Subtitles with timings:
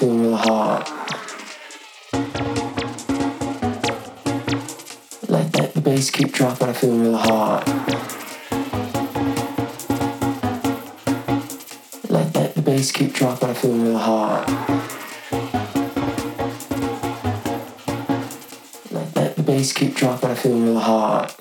[0.00, 0.88] heart.
[5.28, 7.66] Let that the bass keep dropping, I feel real hot.
[12.08, 14.48] Let that the bass keep dropping, I feel real hot.
[18.90, 21.36] Let that the bass keep dropping, I feel real hot.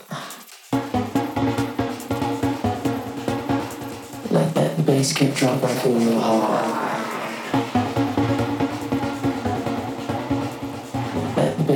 [4.30, 6.89] Let that the bass keep dropping, I feel real hot.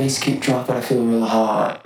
[0.04, 1.83] just keep dropping, I feel real hot.